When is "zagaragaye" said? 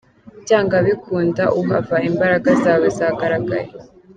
2.97-3.69